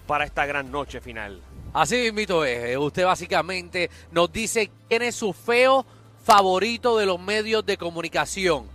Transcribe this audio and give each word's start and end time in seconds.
para 0.06 0.24
esta 0.24 0.46
gran 0.46 0.70
noche 0.70 1.00
final. 1.00 1.40
Así 1.72 1.96
mismito 1.96 2.44
es. 2.44 2.70
eh, 2.70 2.78
Usted 2.78 3.04
básicamente 3.04 3.90
nos 4.10 4.32
dice 4.32 4.70
quién 4.88 5.02
es 5.02 5.14
su 5.14 5.32
feo 5.32 5.86
favorito 6.24 6.98
de 6.98 7.06
los 7.06 7.20
medios 7.20 7.64
de 7.64 7.76
comunicación. 7.76 8.66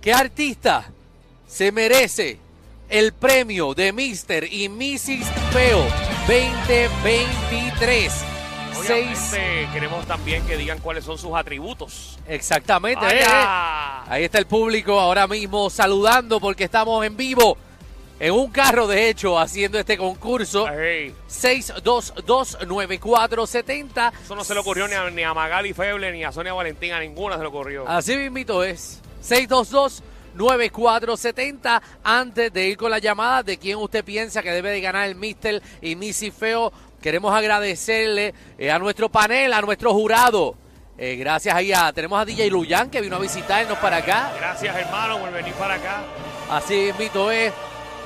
¿Qué 0.00 0.12
artista 0.12 0.90
se 1.46 1.70
merece 1.70 2.38
el 2.92 3.12
premio 3.12 3.74
de 3.74 3.92
Mr. 3.92 4.46
y 4.52 4.68
Mrs. 4.68 5.26
Feo 5.50 5.84
2023? 6.28 8.12
Seis. 8.84 9.32
Obviamente 9.32 9.68
queremos 9.72 10.06
también 10.06 10.46
que 10.46 10.56
digan 10.58 10.78
cuáles 10.78 11.04
son 11.04 11.16
sus 11.16 11.34
atributos. 11.34 12.18
Exactamente. 12.28 13.02
Ahí 13.04 14.24
está 14.24 14.38
el 14.38 14.46
público 14.46 15.00
ahora 15.00 15.26
mismo 15.26 15.70
saludando 15.70 16.38
porque 16.38 16.64
estamos 16.64 17.02
en 17.06 17.16
vivo. 17.16 17.56
En 18.20 18.34
un 18.34 18.50
carro, 18.50 18.86
de 18.86 19.08
hecho, 19.08 19.38
haciendo 19.38 19.78
este 19.78 19.96
concurso. 19.96 20.68
Ey, 20.68 21.14
6229470. 21.28 24.12
eso 24.22 24.36
no 24.36 24.44
se 24.44 24.52
le 24.52 24.60
ocurrió 24.60 24.86
ni 24.86 24.92
a, 24.94 25.08
ni 25.10 25.22
a 25.22 25.32
Magali 25.32 25.72
Feble 25.72 26.12
ni 26.12 26.24
a 26.24 26.30
Sonia 26.30 26.52
Valentín, 26.52 26.92
a 26.92 27.00
ninguna 27.00 27.36
se 27.36 27.40
le 27.40 27.48
ocurrió. 27.48 27.88
Así 27.88 28.18
mismito 28.18 28.62
es. 28.62 29.00
622-9470. 30.36 31.82
Antes 32.04 32.52
de 32.52 32.68
ir 32.68 32.76
con 32.76 32.90
la 32.90 32.98
llamada 32.98 33.42
de 33.42 33.58
quién 33.58 33.78
usted 33.78 34.04
piensa 34.04 34.42
que 34.42 34.50
debe 34.50 34.70
de 34.70 34.80
ganar 34.80 35.08
el 35.08 35.14
Mister 35.14 35.62
y 35.80 35.96
Missy 35.96 36.30
Feo, 36.30 36.72
queremos 37.00 37.34
agradecerle 37.34 38.34
eh, 38.58 38.70
a 38.70 38.78
nuestro 38.78 39.08
panel, 39.08 39.52
a 39.52 39.60
nuestro 39.60 39.92
jurado. 39.92 40.56
Eh, 40.98 41.16
gracias 41.16 41.54
ahí 41.54 41.72
a, 41.72 41.92
tenemos 41.92 42.20
a 42.20 42.24
DJ 42.24 42.50
Luyan 42.50 42.90
que 42.90 43.00
vino 43.00 43.16
a 43.16 43.18
visitarnos 43.18 43.78
para 43.78 43.98
acá. 43.98 44.32
Gracias, 44.38 44.76
hermano, 44.76 45.18
por 45.18 45.32
venir 45.32 45.54
para 45.54 45.74
acá. 45.74 46.02
Así 46.50 46.74
mismito 46.74 47.30
es. 47.30 47.52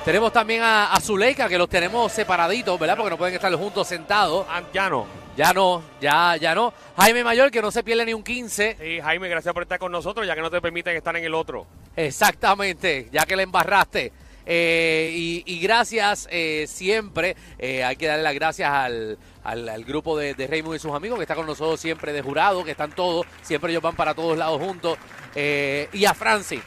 Tenemos 0.05 0.31
también 0.31 0.63
a, 0.63 0.93
a 0.93 1.01
Zuleika, 1.01 1.49
que 1.49 1.57
los 1.57 1.67
tenemos 1.67 2.11
separaditos, 2.13 2.79
¿verdad? 2.79 2.95
Porque 2.95 3.09
no 3.09 3.17
pueden 3.17 3.35
estar 3.35 3.53
juntos 3.53 3.87
sentados. 3.87 4.45
Ah, 4.49 4.61
ya 4.73 4.89
no. 4.89 5.26
Ya 5.37 5.53
no, 5.53 5.83
ya, 6.01 6.35
ya 6.35 6.55
no. 6.55 6.73
Jaime 6.97 7.23
Mayor, 7.23 7.51
que 7.51 7.61
no 7.61 7.69
se 7.69 7.83
pierde 7.83 8.05
ni 8.05 8.13
un 8.15 8.23
15. 8.23 8.77
Sí, 8.81 8.99
Jaime, 8.99 9.29
gracias 9.29 9.53
por 9.53 9.61
estar 9.61 9.77
con 9.77 9.91
nosotros, 9.91 10.25
ya 10.25 10.33
que 10.33 10.41
no 10.41 10.49
te 10.49 10.59
permiten 10.59 10.95
estar 10.97 11.15
en 11.15 11.23
el 11.23 11.35
otro. 11.35 11.67
Exactamente, 11.95 13.07
ya 13.11 13.23
que 13.27 13.35
le 13.35 13.43
embarraste. 13.43 14.11
Eh, 14.47 15.11
y, 15.13 15.43
y 15.45 15.59
gracias 15.59 16.27
eh, 16.31 16.65
siempre, 16.67 17.35
eh, 17.59 17.83
hay 17.83 17.97
que 17.97 18.07
darle 18.07 18.23
las 18.23 18.33
gracias 18.33 18.71
al, 18.71 19.17
al, 19.43 19.69
al 19.69 19.83
grupo 19.83 20.17
de, 20.17 20.33
de 20.33 20.47
Raymond 20.47 20.77
y 20.77 20.79
sus 20.79 20.93
amigos 20.93 21.19
que 21.19 21.23
está 21.23 21.35
con 21.35 21.45
nosotros 21.45 21.79
siempre 21.79 22.13
de 22.13 22.21
jurado, 22.21 22.63
que 22.63 22.71
están 22.71 22.91
todos, 22.93 23.27
siempre 23.41 23.71
ellos 23.71 23.83
van 23.83 23.95
para 23.95 24.15
todos 24.15 24.37
lados 24.37 24.59
juntos. 24.59 24.97
Eh, 25.35 25.89
y 25.91 26.05
a 26.05 26.13
Francis, 26.13 26.61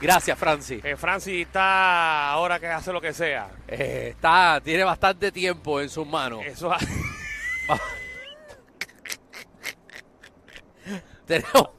gracias 0.00 0.38
Francis. 0.38 0.84
Eh, 0.84 0.94
Francis 0.96 1.46
está 1.46 2.30
ahora 2.30 2.60
que 2.60 2.68
hace 2.68 2.92
lo 2.92 3.00
que 3.00 3.14
sea. 3.14 3.48
Eh, 3.66 4.08
está, 4.10 4.60
tiene 4.62 4.84
bastante 4.84 5.32
tiempo 5.32 5.80
en 5.80 5.88
sus 5.88 6.06
manos. 6.06 6.44
Eso 6.44 6.70
tenemos, 11.26 11.70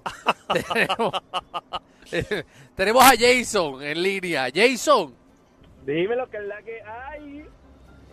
tenemos, 0.72 1.14
tenemos 2.76 3.04
a 3.04 3.14
Jason 3.18 3.84
en 3.84 4.02
línea. 4.02 4.48
Jason. 4.54 5.14
Dime 5.86 6.16
lo 6.16 6.30
que 6.30 6.38
es 6.38 6.44
la 6.44 6.62
que 6.64 6.82
hay. 6.82 7.46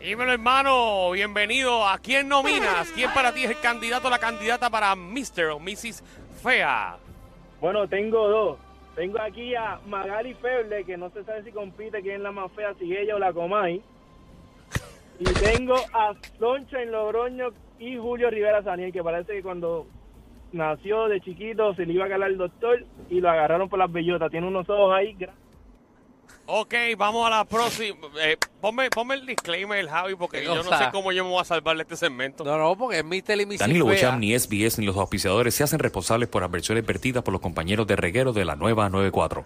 Dímelo, 0.01 0.33
hermano, 0.33 1.13
bienvenido. 1.13 1.87
¿A 1.87 1.99
quién 1.99 2.29
nominas? 2.29 2.91
¿Quién 2.93 3.13
para 3.15 3.33
ti 3.33 3.45
es 3.45 3.51
el 3.51 3.61
candidato 3.61 4.09
o 4.09 4.11
la 4.11 4.19
candidata 4.19 4.69
para 4.69 4.97
Mr. 4.97 5.51
o 5.53 5.61
Mrs. 5.61 6.03
Fea? 6.43 6.97
Bueno, 7.61 7.87
tengo 7.89 8.29
dos. 8.29 8.59
Tengo 8.97 9.21
aquí 9.21 9.55
a 9.55 9.79
Magali 9.87 10.35
Feble, 10.35 10.85
que 10.85 10.97
no 10.97 11.09
se 11.11 11.23
sabe 11.25 11.45
si 11.45 11.53
compite 11.53 12.03
quién 12.03 12.17
es 12.17 12.21
la 12.21 12.33
más 12.33 12.51
fea, 12.53 12.75
si 12.79 12.95
ella 12.95 13.17
o 13.17 13.19
la 13.19 13.33
Comay. 13.33 13.81
Y 15.19 15.25
tengo 15.25 15.77
a 15.93 16.15
Soncha 16.39 16.83
en 16.83 16.93
Logroño 16.93 17.51
y 17.79 17.97
Julio 17.97 18.31
Rivera 18.31 18.63
Saniel, 18.63 18.93
que 18.93 19.03
parece 19.03 19.35
que 19.35 19.43
cuando 19.43 19.87
nació 20.53 21.09
de 21.09 21.21
chiquito 21.21 21.75
se 21.75 21.87
le 21.87 21.95
iba 21.95 22.07
a 22.07 22.09
calar 22.09 22.31
el 22.31 22.39
doctor 22.39 22.85
y 23.09 23.21
lo 23.21 23.31
agarraron 23.31 23.69
por 23.69 23.79
las 23.79 23.91
bellotas. 23.91 24.31
Tiene 24.31 24.47
unos 24.47 24.69
ojos 24.69 24.95
ahí. 24.95 25.17
Ok, 26.47 26.75
vamos 26.99 27.27
a 27.27 27.31
la 27.31 27.45
próxima. 27.45 27.97
Eh, 28.21 28.37
ponme, 28.61 28.91
ponme 28.91 29.15
el 29.15 29.27
disclaimer, 29.27 29.87
Javi, 29.87 30.17
porque 30.17 30.45
yo 30.45 30.57
no 30.57 30.65
sé 30.65 30.85
cómo 30.91 31.13
yo 31.13 31.25
me 31.25 31.31
voy 31.31 31.41
a 31.41 31.45
salvar 31.45 31.77
de 31.77 31.83
este 31.83 31.97
segmento. 31.97 32.45
No, 32.45 32.59
no, 32.59 32.77
porque 32.77 32.99
es 32.99 33.05
y 33.05 33.47
Mrs. 33.47 33.59
Danilo. 33.59 33.85
Bocham, 33.87 34.19
ni 34.19 34.37
SBS, 34.37 34.79
ni 34.79 34.87
los 34.87 34.97
auspiciadores 34.97 35.55
se 35.55 35.65
hacen 35.65 35.79
responsables 35.79 36.29
por 36.29 36.43
adversiones 36.43 36.85
vertidas 36.85 37.23
por 37.23 37.33
los 37.33 37.41
compañeros 37.41 37.87
de 37.87 37.97
reguero 37.97 38.33
de 38.33 38.45
la 38.45 38.57
nueva 38.57 38.89
94. 38.89 39.45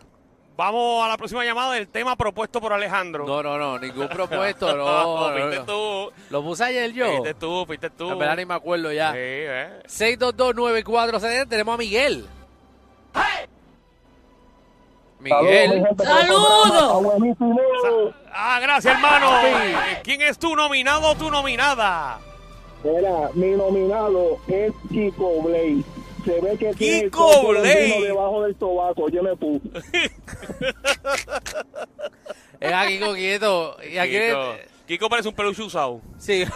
Vamos 0.57 1.05
a 1.05 1.09
la 1.09 1.19
próxima 1.19 1.45
llamada 1.45 1.75
del 1.75 1.89
tema 1.89 2.17
propuesto 2.17 2.61
por 2.63 2.73
Alejandro. 2.73 3.27
No, 3.27 3.43
no, 3.43 3.59
no, 3.59 3.79
ningún 3.79 4.09
propuesto, 4.15 4.75
no. 4.75 5.29
no, 5.29 5.33
fuiste 5.33 5.57
no. 5.59 5.65
tú. 5.65 6.13
Lo 6.31 6.43
puse 6.43 6.65
ayer 6.65 6.93
yo. 6.93 7.07
Fuiste 7.09 7.35
tú, 7.35 7.67
fuiste 7.67 7.91
tú. 7.91 8.11
En 8.11 8.19
verdad 8.19 8.37
ni 8.37 8.47
me 8.47 8.55
acuerdo 8.55 8.91
ya. 8.91 9.13
Sí, 9.13 9.19
eh. 9.19 9.83
6229470 9.87 11.49
tenemos 11.49 11.75
a 11.75 11.79
Miguel. 11.79 12.27
Miguel. 15.21 15.85
¡Saludos! 15.99 18.15
Ah, 18.33 18.59
gracias, 18.61 18.95
hermano. 18.95 19.29
Sí. 19.43 19.75
¿Quién 20.05 20.23
es 20.23 20.39
tu 20.39 20.55
nominado 20.55 21.11
o 21.11 21.15
tu 21.17 21.31
nominada? 21.31 22.19
Mira, 22.85 23.31
mi 23.35 23.51
nominado 23.51 24.39
es 24.47 24.73
Kiko 24.91 25.43
Blade. 25.43 25.83
Se 26.27 26.41
ve 26.41 26.59
que 26.59 26.75
tiene 26.75 26.99
el 26.99 27.05
Kiko 27.05 27.49
Blade. 27.49 28.01
debajo 28.03 28.43
del 28.43 28.59
sobaco. 28.59 29.09
Yo 29.09 29.23
me 29.23 29.35
puse. 29.37 29.69
Es 32.61 32.73
aquí 32.73 32.99
con 32.99 33.15
quieto. 33.15 33.77
Y 33.89 33.97
aquí 33.99 34.13
Kiko. 34.19 34.55
Kiko 34.87 35.09
parece 35.09 35.29
un 35.29 35.35
peluche 35.35 35.63
usado. 35.63 36.01
Sí. 36.19 36.45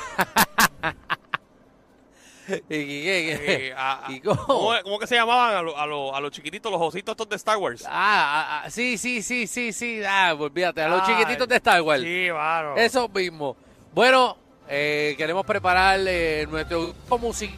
¿Y 2.69 3.03
qué? 3.03 3.69
Eh, 3.69 3.73
a- 3.77 4.05
a- 4.05 4.09
Kiko. 4.09 4.37
¿Cómo, 4.47 4.73
cómo 4.83 4.99
que 4.99 5.07
se 5.07 5.15
llamaban 5.15 5.55
a, 5.57 5.63
lo- 5.63 5.79
a, 5.79 5.87
lo- 5.87 6.15
a 6.17 6.21
los 6.21 6.33
chiquititos, 6.33 6.73
los 6.73 6.81
ositos 6.83 7.13
estos 7.13 7.29
de 7.29 7.37
Star 7.37 7.57
Wars? 7.59 7.85
Ah, 7.87 7.91
ah, 7.93 8.63
ah, 8.65 8.71
sí, 8.71 8.99
sí, 8.99 9.23
sí, 9.23 9.47
sí, 9.47 9.73
sí. 9.73 10.01
Ah, 10.05 10.35
pues 10.37 10.51
olvídate, 10.51 10.83
a 10.83 10.89
los 10.89 11.03
Ay, 11.03 11.15
chiquititos 11.15 11.47
de 11.47 11.57
Star 11.57 11.81
Wars. 11.83 12.03
Sí, 12.03 12.27
mano. 12.33 12.77
Eso 12.77 13.09
mismo. 13.09 13.57
Bueno, 13.95 14.37
eh, 14.69 15.15
queremos 15.17 15.47
preparar 15.47 16.01
eh, 16.09 16.45
nuestro 16.51 16.83
grupo 16.89 17.19
musical 17.19 17.57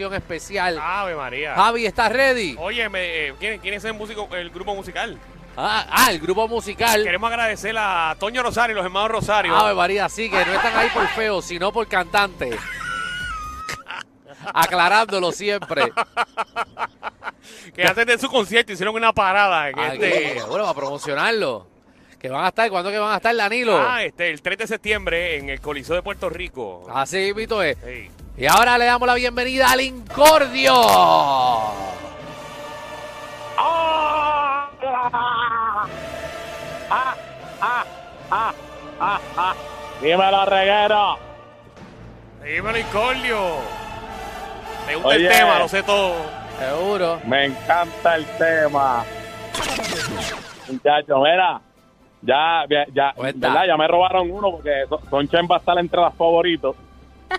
especial. 0.00 0.78
Ave 0.80 1.14
María. 1.14 1.54
Javi, 1.54 1.86
¿estás 1.86 2.12
ready? 2.12 2.56
Oye, 2.58 2.88
me- 2.88 3.28
eh, 3.28 3.34
¿quién, 3.38 3.58
quién 3.60 3.74
es 3.74 3.84
el, 3.84 3.94
músico, 3.94 4.28
el 4.34 4.50
grupo 4.50 4.74
musical? 4.74 5.18
Ah, 5.56 5.86
ah, 5.90 6.10
el 6.10 6.18
grupo 6.18 6.48
musical. 6.48 7.04
Queremos 7.04 7.30
agradecer 7.30 7.74
a 7.78 8.16
Toño 8.18 8.42
Rosario 8.42 8.72
y 8.72 8.76
los 8.76 8.84
hermanos 8.84 9.10
Rosario. 9.10 9.54
Ave 9.54 9.74
María, 9.74 10.08
sí, 10.08 10.30
que 10.30 10.44
no 10.44 10.52
están 10.54 10.76
ahí 10.76 10.88
por 10.94 11.06
feo, 11.08 11.42
sino 11.42 11.70
por 11.72 11.86
cantante. 11.88 12.56
Aclarándolo 14.54 15.30
siempre. 15.32 15.92
que 17.74 17.84
antes 17.86 18.06
de 18.06 18.18
su 18.18 18.28
concierto 18.28 18.72
hicieron 18.72 18.94
una 18.94 19.12
parada 19.12 19.68
en 19.68 19.78
Aquí, 19.78 20.02
este... 20.04 20.42
bueno, 20.48 20.64
para 20.64 20.74
promocionarlo. 20.74 21.66
Que 22.18 22.28
van 22.28 22.44
a 22.44 22.48
estar, 22.48 22.70
¿cuándo 22.70 22.90
que 22.90 22.98
van 22.98 23.12
a 23.12 23.16
estar, 23.16 23.34
Danilo? 23.34 23.76
Ah, 23.78 24.04
este, 24.04 24.30
el 24.30 24.40
3 24.40 24.58
de 24.58 24.66
septiembre 24.68 25.36
en 25.36 25.48
el 25.48 25.60
Coliseo 25.60 25.96
de 25.96 26.02
Puerto 26.02 26.30
Rico. 26.30 26.86
Así 26.92 27.32
mito 27.34 27.62
es. 27.62 27.76
Sí. 27.84 28.08
Y 28.36 28.46
ahora 28.46 28.78
le 28.78 28.86
damos 28.86 29.06
la 29.06 29.14
bienvenida 29.14 29.70
al 29.70 29.80
Incordio. 29.80 30.74
Dímelo, 40.00 40.44
reguero. 40.46 41.16
Dímelo, 42.42 42.78
Incordio. 42.78 43.38
Me 44.86 44.94
gusta 44.96 45.14
el 45.14 45.26
Oye. 45.26 45.28
tema, 45.28 45.58
lo 45.58 45.68
sé 45.68 45.82
todo. 45.82 46.14
Seguro. 46.58 47.20
Me 47.26 47.46
encanta 47.46 48.16
el 48.16 48.24
tema. 48.36 49.04
Muchachos, 50.70 51.20
mira, 51.22 51.60
Ya, 52.24 52.64
ya, 52.70 52.84
ya, 52.94 53.12
Cuenta. 53.14 53.48
¿verdad? 53.48 53.66
ya 53.66 53.76
me 53.76 53.88
robaron 53.88 54.30
uno 54.30 54.52
porque 54.52 54.84
Son- 54.88 55.00
Sonchen 55.10 55.48
va 55.50 55.56
a 55.56 55.58
estar 55.58 55.76
entre 55.78 56.00
los 56.00 56.14
favoritos. 56.14 56.76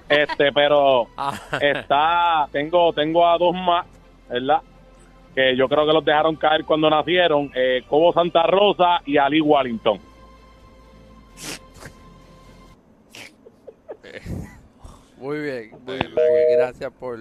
Este, 0.10 0.52
pero 0.52 1.08
Ah, 1.18 1.40
está, 1.62 2.48
tengo, 2.52 2.94
tengo 2.94 3.28
a 3.28 3.38
dos 3.38 3.54
más, 3.56 3.86
¿verdad? 4.30 4.62
Que 5.36 5.56
yo 5.56 5.68
creo 5.68 5.86
que 5.86 5.94
los 5.94 6.06
dejaron 6.06 6.36
caer 6.36 6.64
cuando 6.66 6.90
nacieron, 6.90 7.52
eh, 7.56 7.84
Cobo 7.90 8.14
Santa 8.14 8.44
Rosa 8.44 9.02
y 9.06 9.18
Ali 9.18 9.42
Wallington. 9.42 10.00
muy 15.18 15.40
bien, 15.40 15.72
muy 15.86 15.98
bien. 15.98 16.12
Gracias 16.58 16.92
por, 17.00 17.18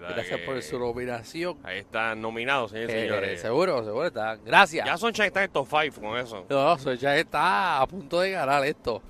gracias 0.00 0.40
por 0.40 0.62
su 0.62 0.78
nominación. 0.78 1.56
Ahí 1.64 1.78
están 1.78 2.20
nominados, 2.20 2.70
señores 2.72 2.94
y 2.94 2.98
Eh, 2.98 3.02
señores. 3.08 3.40
seguro, 3.40 3.84
seguro 3.84 4.06
está. 4.06 4.36
Gracias. 4.36 4.86
Ya 4.86 4.96
Sunshine 4.96 5.26
está 5.26 5.44
en 5.44 5.50
top 5.50 5.66
5 5.68 6.00
con 6.00 6.18
eso. 6.18 6.44
No, 6.48 6.76
no, 6.76 6.92
ya 6.94 7.16
está 7.16 7.80
a 7.80 7.86
punto 7.86 8.20
de 8.20 8.32
ganar 8.32 8.64
esto. 8.64 9.02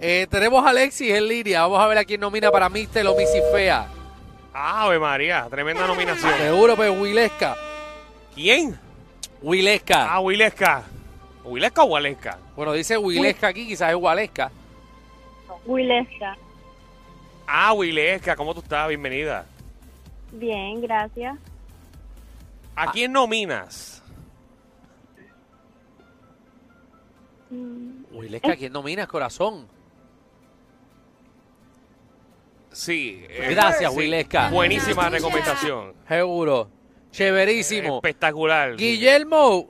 Eh, 0.00 0.26
tenemos 0.30 0.64
a 0.64 0.70
Alexis 0.70 1.12
en 1.12 1.26
línea. 1.26 1.62
Vamos 1.62 1.80
a 1.80 1.86
ver 1.86 1.98
a 1.98 2.04
quién 2.04 2.20
nomina 2.20 2.50
para 2.50 2.68
Mister 2.68 3.06
o 3.06 3.16
Missy 3.16 3.40
Fea. 3.52 3.88
Ave 4.52 4.98
María, 4.98 5.46
tremenda 5.50 5.86
nominación. 5.86 6.32
Seguro, 6.34 6.76
pues 6.76 6.90
Wilesca. 6.98 7.56
¿Quién? 8.34 8.78
Wilesca. 9.42 10.14
Ah, 10.14 10.20
Wilesca. 10.20 10.84
¿Wilesca 11.44 11.82
o 11.82 11.86
Waleska? 11.86 12.38
Bueno, 12.54 12.72
dice 12.72 12.96
Wilesca 12.96 13.48
aquí, 13.48 13.66
quizás 13.66 13.90
es 13.90 13.96
Waleska. 13.96 14.50
Wilesca. 15.64 16.36
Ah, 17.46 17.72
Wilesca, 17.72 18.36
¿cómo 18.36 18.54
tú 18.54 18.60
estás? 18.60 18.88
Bienvenida. 18.88 19.46
Bien, 20.32 20.80
gracias. 20.80 21.36
¿A 22.76 22.92
quién 22.92 23.12
nominas? 23.12 24.02
Mm, 27.50 28.04
Wilesca, 28.12 28.54
¿quién 28.56 28.72
nomina, 28.72 29.06
corazón? 29.06 29.66
Sí. 32.78 33.26
eh, 33.28 33.48
Gracias, 33.50 33.90
sí. 33.92 33.98
Wilesca. 33.98 34.50
Buenísima 34.50 35.08
recomendación. 35.08 35.94
Seguro. 36.06 36.68
Chéverísimo. 37.10 37.96
Espectacular. 37.96 38.76
Guillermo. 38.76 39.68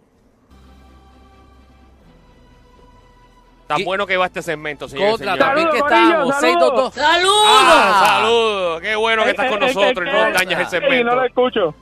Tan 3.66 3.78
Gui- 3.78 3.84
bueno 3.84 4.06
que 4.06 4.16
va 4.18 4.26
este 4.26 4.42
segmento, 4.42 4.88
señor. 4.88 5.12
Contra 5.12 5.36
también 5.38 5.68
que 5.70 5.78
Saludos, 5.78 5.90
estamos. 5.92 6.34
Corillo, 6.36 6.90
622. 6.92 6.98
Ah, 6.98 8.04
saludos. 8.18 8.80
Qué 8.82 8.96
bueno 8.96 9.24
que 9.24 9.30
estás 9.30 9.50
con 9.50 9.62
Eh, 9.62 9.66
eh, 9.66 9.74
nosotros 9.74 10.06
y 10.06 10.08
eh, 10.08 10.12
no 10.12 10.26
eh, 10.26 10.32
dañas 10.32 10.60
el 10.60 10.66
Sí, 10.66 10.70
segmento. 10.70 11.04
no 11.04 11.14
lo 11.16 11.24
escucho. 11.24 11.74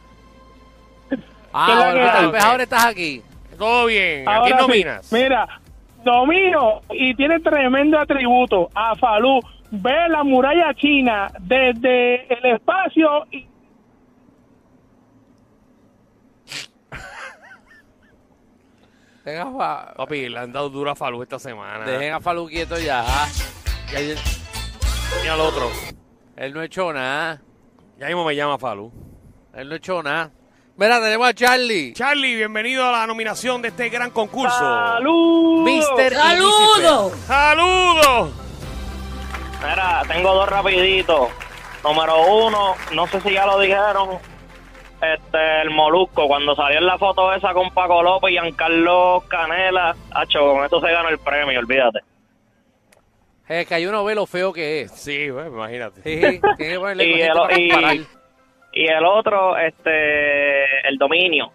Ah, 1.53 1.67
¿Qué 1.67 1.73
es 1.73 1.79
la 1.79 1.85
bueno, 1.93 2.01
que 2.13 2.19
hay? 2.19 2.29
pues 2.31 2.45
ahora 2.45 2.63
estás 2.63 2.85
aquí. 2.87 3.23
Todo 3.59 3.87
bien. 3.87 4.29
¿A 4.29 4.37
Ahora 4.37 4.45
quién 4.47 4.59
sí, 4.59 4.63
nominas? 4.63 5.13
Mira, 5.13 5.61
domino 6.05 6.83
y 6.91 7.15
tiene 7.15 7.41
tremendo 7.41 7.99
atributo 7.99 8.69
a 8.75 8.95
Falú. 8.95 9.41
Ve 9.71 10.09
la 10.09 10.23
muralla 10.25 10.73
china 10.75 11.29
desde 11.41 12.27
el 12.33 12.55
espacio 12.55 13.27
y 13.33 13.47
Deja 19.25 19.45
fa- 19.51 19.93
Papi, 19.97 20.29
le 20.29 20.39
han 20.39 20.53
dado 20.53 20.69
duro 20.71 20.91
a 20.91 20.95
Falú 20.95 21.23
esta 21.23 21.39
semana. 21.39 21.85
Dejen 21.85 22.15
a 22.15 22.21
Falú 22.21 22.47
quieto 22.49 22.79
ya. 22.79 23.05
Ya 23.93 23.99
él, 23.99 24.17
Y 25.25 25.29
al 25.29 25.41
otro. 25.41 25.71
él 26.37 26.55
no 26.55 26.61
ha 26.61 26.65
hecho 26.65 26.93
nada. 26.93 27.41
Ya 27.99 28.07
mismo 28.07 28.25
me 28.25 28.37
llama 28.37 28.57
Falú. 28.59 28.93
Él 29.55 29.69
no 29.69 29.75
ha 29.75 29.79
hecho 29.79 30.03
nada. 30.03 30.31
Mira, 30.77 31.01
tenemos 31.01 31.27
a 31.29 31.35
Charlie. 31.35 31.93
Charlie, 31.95 32.37
bienvenido 32.37 32.87
a 32.87 32.93
la 32.93 33.07
nominación 33.07 33.63
de 33.63 33.69
este 33.69 33.89
gran 33.89 34.11
concurso. 34.11 34.59
¡Salud! 34.59 35.65
Mister 35.65 36.13
y 36.13 36.17
¡Saludos! 36.17 37.13
¡Saludos! 37.27 38.46
Mira, 39.69 40.03
tengo 40.09 40.35
dos 40.35 40.49
rapiditos. 40.49 41.29
Número 41.83 42.27
uno, 42.45 42.75
no 42.95 43.07
sé 43.07 43.21
si 43.21 43.33
ya 43.33 43.47
lo 43.47 43.59
dijeron, 43.61 44.19
este, 45.01 45.63
el 45.63 45.71
Molusco, 45.71 46.27
cuando 46.27 46.55
salió 46.57 46.79
en 46.79 46.87
la 46.87 46.99
foto 46.99 47.33
esa 47.33 47.53
con 47.53 47.71
Paco 47.73 48.03
López 48.03 48.31
y 48.31 48.35
Giancarlo 48.35 49.23
Canela, 49.29 49.95
hacho, 50.13 50.53
con 50.53 50.65
esto 50.65 50.81
se 50.81 50.91
ganó 50.91 51.09
el 51.09 51.19
premio, 51.19 51.59
olvídate. 51.61 52.01
Es 53.49 53.67
que 53.69 53.75
hay 53.77 53.87
uno 53.87 54.05
ve 54.05 54.17
lo 54.17 54.27
feo 54.27 54.53
que 54.53 54.83
es. 54.83 54.91
Sí, 54.93 55.29
pues, 55.31 55.47
imagínate. 55.47 56.03
Sí, 56.03 56.41
tiene 56.57 56.73
que 56.73 56.79
ponerle 56.81 57.05
Y 57.05 57.21
el- 57.23 57.29
para 57.73 57.95
y-. 57.95 58.07
Y 58.73 58.87
el 58.89 59.05
otro, 59.05 59.57
este, 59.57 60.89
el 60.89 60.99
dominio. 60.99 61.53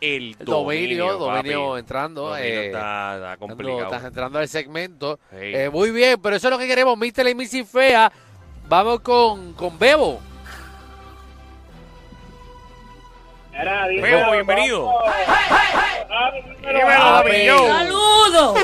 El 0.00 0.36
El 0.38 0.44
dominio, 0.44 1.16
dominio 1.18 1.68
papi. 1.70 1.78
entrando. 1.80 2.28
Dominio 2.28 2.44
eh, 2.44 2.66
está, 2.66 3.14
está 3.14 3.14
entrando- 3.32 3.38
complicado. 3.38 3.82
estás 3.84 4.04
entrando 4.04 4.38
al 4.38 4.48
segmento. 4.48 5.18
Sí. 5.30 5.36
Eh, 5.40 5.70
muy 5.72 5.90
bien, 5.90 6.20
pero 6.22 6.36
eso 6.36 6.48
es 6.48 6.52
lo 6.52 6.58
que 6.58 6.66
queremos, 6.66 6.98
Mister 6.98 7.26
y 7.26 7.34
Missy 7.34 7.64
Fea. 7.64 8.12
Vamos 8.68 9.00
con, 9.00 9.54
con 9.54 9.78
Bebo. 9.78 10.20
Era, 13.54 13.86
Bebo, 13.86 14.32
bienvenido. 14.32 14.92
¡Saludos! 17.68 18.58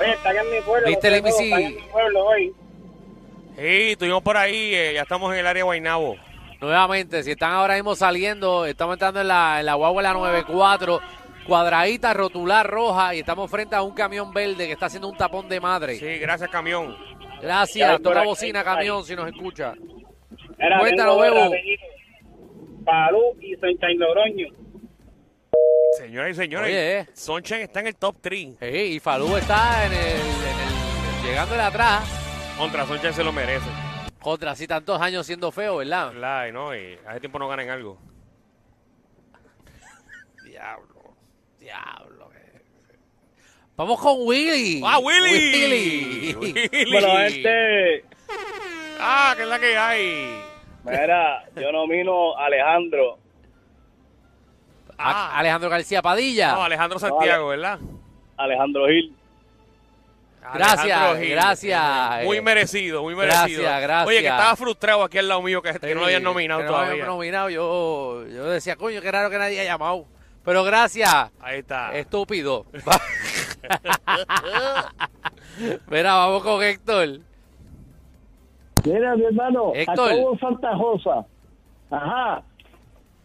Oye, 0.00 0.12
están 0.12 0.36
en 0.36 0.50
mi 0.50 0.60
pueblo. 0.62 0.86
Viste, 0.88 1.08
hoy. 2.16 2.54
Sí, 3.56 3.90
estuvimos 3.92 4.22
por 4.22 4.36
ahí, 4.38 4.74
eh, 4.74 4.92
ya 4.94 5.02
estamos 5.02 5.30
en 5.34 5.40
el 5.40 5.46
área 5.46 5.60
de 5.60 5.64
Guaynabo. 5.64 6.16
Nuevamente, 6.60 7.22
si 7.22 7.30
están 7.30 7.52
ahora 7.52 7.74
mismo 7.74 7.94
saliendo, 7.94 8.66
estamos 8.66 8.94
entrando 8.94 9.20
en 9.20 9.28
la, 9.28 9.60
en 9.60 9.66
la 9.66 9.74
guagua 9.74 10.02
la 10.02 10.12
94, 10.12 11.00
cuadradita, 11.46 12.12
rotular 12.12 12.68
roja, 12.68 13.14
y 13.14 13.20
estamos 13.20 13.50
frente 13.50 13.74
a 13.76 13.82
un 13.82 13.94
camión 13.94 14.32
verde 14.32 14.66
que 14.66 14.72
está 14.72 14.86
haciendo 14.86 15.08
un 15.08 15.16
tapón 15.16 15.48
de 15.48 15.58
madre. 15.58 15.96
Sí, 15.96 16.18
gracias, 16.18 16.50
camión. 16.50 16.96
Gracias, 17.40 18.02
toca 18.02 18.22
bocina, 18.24 18.60
ahí 18.60 18.64
por 18.64 18.72
ahí. 18.72 18.76
camión, 18.78 19.04
si 19.04 19.16
nos 19.16 19.26
escucha. 19.28 19.72
Era, 20.58 20.78
dos 21.06 21.20
Bebo. 21.22 21.50
Falú 22.84 23.22
y 23.40 23.54
Sunshine 23.56 23.98
Logroño. 23.98 24.46
Señoras 25.98 26.30
y 26.32 26.34
señores, 26.34 26.68
Oye, 26.68 26.98
eh. 27.00 27.06
Sunshine 27.14 27.62
está 27.62 27.80
en 27.80 27.86
el 27.88 27.96
top 27.96 28.16
3. 28.20 28.56
Sí, 28.60 28.66
y 28.66 29.00
Falú 29.00 29.36
está 29.36 29.86
en 29.86 29.92
el, 29.92 29.98
en 29.98 31.20
el- 31.20 31.26
llegando 31.26 31.54
de 31.54 31.62
atrás, 31.62 32.02
Contra 32.58 32.84
Sunshine 32.86 33.14
se 33.14 33.24
lo 33.24 33.32
merece. 33.32 33.66
Contra 34.22 34.52
así 34.52 34.66
tantos 34.66 35.00
años 35.00 35.26
siendo 35.26 35.50
feo, 35.50 35.76
¿verdad? 35.78 36.12
¿Verdad? 36.12 36.46
Y 36.48 36.52
no, 36.52 36.74
y 36.76 36.98
hace 37.06 37.20
tiempo 37.20 37.38
no 37.38 37.48
ganan 37.48 37.68
algo. 37.70 37.98
Diablo, 40.44 41.14
diablo. 41.58 42.30
Vamos 43.76 43.98
con 43.98 44.14
Willy. 44.26 44.82
¡Ah, 44.84 44.98
Willy! 44.98 46.34
Willy. 46.34 46.34
Willy. 46.34 46.92
Bueno, 46.92 47.18
este. 47.20 48.04
¡Ah, 48.98 49.32
que 49.34 49.42
es 49.44 49.48
la 49.48 49.58
que 49.58 49.74
hay! 49.78 50.42
Mira, 50.84 51.48
yo 51.56 51.72
nomino 51.72 52.36
a 52.36 52.44
Alejandro. 52.44 53.18
A- 54.98 55.38
Alejandro 55.38 55.70
García 55.70 56.02
Padilla. 56.02 56.52
No, 56.52 56.64
Alejandro 56.64 56.98
Santiago, 56.98 57.48
¿verdad? 57.48 57.78
Alejandro 58.36 58.86
Gil. 58.86 59.16
Gracias, 60.54 61.18
Gil. 61.18 61.30
gracias. 61.30 62.24
Muy 62.24 62.38
Eh, 62.38 62.42
merecido, 62.42 63.02
muy 63.02 63.14
gracias, 63.14 63.42
merecido. 63.42 63.62
gracias. 63.80 64.06
Oye, 64.08 64.20
que 64.20 64.28
estaba 64.28 64.56
frustrado 64.56 65.02
aquí 65.04 65.18
al 65.18 65.28
lado 65.28 65.42
mío 65.42 65.60
que, 65.62 65.72
que 65.78 65.94
no 65.94 66.00
lo 66.00 66.06
habían 66.06 66.22
nominado 66.22 66.60
que 66.60 66.66
no 66.66 66.70
lo 66.72 66.76
habían 66.78 66.90
todavía. 66.96 67.06
nominado. 67.06 67.50
Yo, 67.50 68.26
yo 68.26 68.44
decía, 68.50 68.76
coño, 68.76 69.00
qué 69.00 69.12
raro 69.12 69.28
que 69.30 69.38
nadie 69.38 69.60
haya 69.60 69.72
llamado. 69.72 70.06
Pero 70.44 70.64
gracias, 70.64 71.12
Ahí 71.40 71.58
está. 71.58 71.94
estúpido. 71.94 72.64
Mira, 75.90 76.14
vamos 76.14 76.42
con 76.42 76.62
Héctor. 76.62 77.18
Mira, 78.84 79.16
mi 79.16 79.24
hermano, 79.26 79.72
Héctor. 79.74 80.12
a 80.12 80.16
Cobo 80.16 80.38
Santa 80.38 80.70
Rosa. 80.72 81.26
Ajá. 81.90 82.42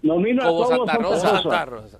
Nomino 0.01 0.43
a 0.43 0.47
Cobo 0.47 0.67
Santa. 0.67 0.93
Rosa. 0.97 1.29
Santa 1.41 1.65
Rosa. 1.65 1.99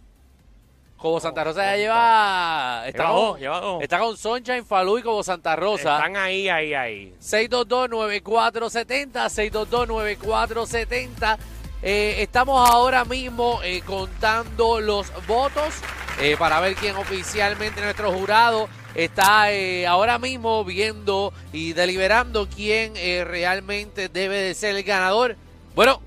Cobo 0.98 1.20
Santa 1.20 1.44
Rosa 1.44 1.64
ya 1.64 1.78
lleva. 1.78 2.84
Está 2.88 3.10
con, 3.10 3.38
está 3.82 4.00
con 4.00 4.18
Sunshine, 4.18 4.66
Falú 4.66 4.98
y 4.98 5.04
Cobo 5.04 5.22
Santa 5.24 5.56
Rosa. 5.56 5.98
Están 5.98 6.18
ahí, 6.18 6.50
ahí, 6.50 6.74
ahí. 6.74 7.14
622-9470, 7.22 9.52
622-9470. 9.52 11.38
Eh, 11.84 12.24
estamos 12.24 12.68
ahora 12.70 13.06
mismo 13.06 13.60
eh, 13.64 13.84
contando 13.86 14.80
los 14.80 15.12
votos 15.28 15.76
eh, 16.20 16.36
para 16.40 16.60
ver 16.60 16.74
quién 16.76 16.96
oficialmente 16.96 17.82
nuestro 17.82 18.12
jurado 18.12 18.68
está 18.96 19.52
eh, 19.52 19.86
ahora 19.86 20.18
mismo 20.18 20.64
viendo 20.64 21.32
y 21.52 21.74
deliberando 21.74 22.48
quién 22.48 22.94
realmente 22.96 24.08
debe 24.08 24.38
de 24.38 24.54
ser 24.54 24.78
el 24.78 24.84
ganador. 24.84 25.36
Bueno, 25.76 26.02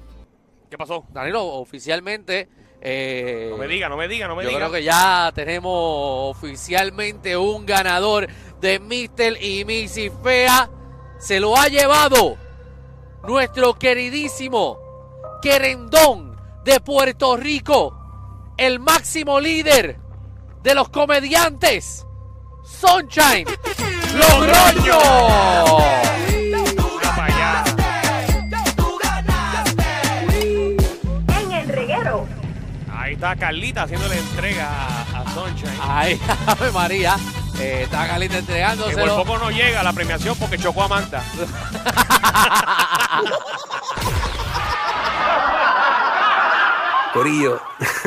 ¿Qué 0.70 0.76
pasó? 0.76 1.06
Danilo, 1.12 1.46
oficialmente... 1.46 2.48
eh, 2.80 3.48
No 3.50 3.56
me 3.56 3.66
diga, 3.68 3.88
no 3.88 3.96
me 3.96 4.08
diga, 4.08 4.28
no 4.28 4.36
me 4.36 4.42
yo 4.44 4.48
diga. 4.50 4.60
creo 4.60 4.72
que 4.72 4.82
ya 4.84 5.32
tenemos 5.34 5.72
oficialmente 6.36 7.36
un 7.36 7.66
ganador 7.66 8.28
de 8.60 8.78
Mister 8.78 9.42
y 9.42 9.64
Missy 9.64 10.10
Fea. 10.22 10.70
Se 11.18 11.40
lo 11.40 11.56
ha 11.56 11.68
llevado 11.68 12.36
nuestro 13.26 13.74
queridísimo 13.78 14.78
Querendón 15.42 16.36
de 16.64 16.80
Puerto 16.80 17.36
Rico, 17.36 17.94
el 18.56 18.78
máximo 18.78 19.40
líder 19.40 19.98
de 20.62 20.74
los 20.74 20.88
comediantes, 20.88 22.04
Sunshine 22.64 23.46
Logroño. 24.18 24.98
Está 33.32 33.46
Carlita 33.46 33.82
haciendo 33.82 34.08
la 34.08 34.16
entrega 34.16 34.70
a, 34.70 35.20
a 35.20 35.34
Sunshine. 35.34 35.78
Ay, 35.82 36.18
Ave 36.46 36.70
María, 36.72 37.18
eh, 37.58 37.82
está 37.84 38.06
Carlita 38.06 38.40
Que 38.40 38.96
por 38.96 39.16
poco 39.16 39.36
no 39.38 39.50
llega 39.50 39.80
a 39.80 39.82
la 39.82 39.92
premiación 39.92 40.34
porque 40.38 40.56
chocó 40.56 40.84
a 40.84 40.88
Manta. 40.88 41.22
Corillo, 47.12 47.60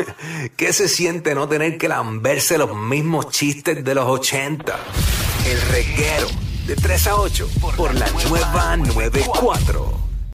¿qué 0.58 0.74
se 0.74 0.88
siente 0.88 1.36
no 1.36 1.48
tener 1.48 1.78
que 1.78 1.88
lamberse 1.88 2.58
los 2.58 2.75
mismos 2.75 3.30
chistes 3.30 3.84
de 3.84 3.94
los 3.94 4.06
80? 4.06 4.75
El 5.46 5.62
reguero, 5.62 6.28
de 6.66 6.75
3 6.75 7.08
a 7.08 7.16
8, 7.18 7.48
por 7.78 7.94
la 7.94 8.08
nueva 8.28 8.78
94. 8.78 10.00